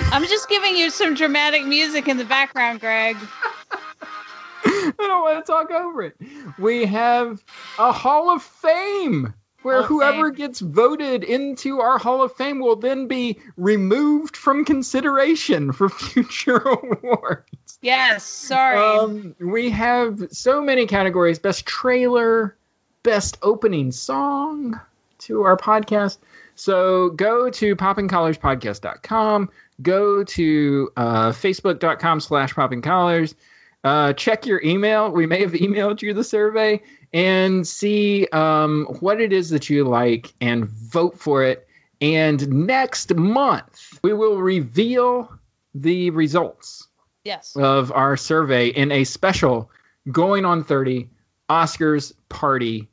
[0.09, 3.17] I'm just giving you some dramatic music in the background, Greg.
[4.65, 6.15] I don't want to talk over it.
[6.59, 7.43] We have
[7.79, 9.33] a Hall of Fame
[9.63, 15.71] where whoever gets voted into our Hall of Fame will then be removed from consideration
[15.71, 17.79] for future awards.
[17.81, 18.77] Yes, sorry.
[18.79, 22.55] Um, we have so many categories best trailer,
[23.03, 24.79] best opening song
[25.19, 26.17] to our podcast.
[26.55, 29.51] So go to poppingcollarspodcast.com,
[29.81, 33.35] go to uh, facebook.com slash poppingcollars,
[33.83, 35.11] uh, check your email.
[35.11, 36.81] We may have emailed you the survey
[37.13, 41.67] and see um, what it is that you like and vote for it.
[41.99, 45.31] And next month, we will reveal
[45.73, 46.87] the results
[47.23, 47.55] yes.
[47.55, 49.71] of our survey in a special
[50.09, 51.09] going on 30
[51.49, 52.87] Oscars party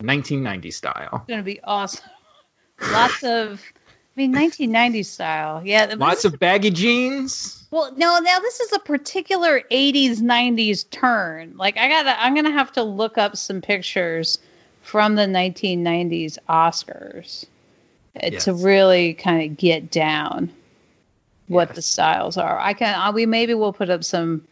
[0.00, 1.10] 1990 style.
[1.14, 2.04] It's going to be awesome.
[2.80, 5.62] Lots of, I mean, 1990 style.
[5.64, 5.94] Yeah.
[5.96, 7.61] Lots of baggy jeans.
[7.72, 11.56] Well, no, now this is a particular 80s 90s turn.
[11.56, 14.38] Like I got to I'm going to have to look up some pictures
[14.82, 17.46] from the 1990s Oscars
[18.22, 20.52] uh, to really kind of get down
[21.48, 21.76] what Yes.
[21.76, 22.58] the styles are.
[22.60, 24.46] I can uh, we maybe we'll put up some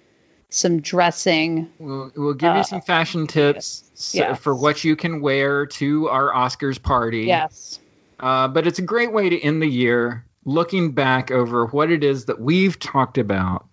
[0.48, 1.70] some dressing.
[1.78, 4.38] We'll, we'll give Uh, you some fashion tips so- yes.
[4.40, 7.24] for what you can wear to our Oscars party.
[7.26, 7.78] Yes.
[8.18, 12.02] Uh, but it's a great way to end the year looking back over what it
[12.02, 13.66] is that we've talked about.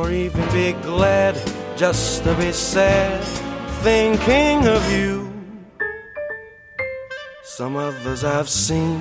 [0.00, 1.34] or even be glad
[1.76, 3.22] just to be sad
[3.82, 5.30] thinking of you.
[7.42, 8.98] Some others I've seen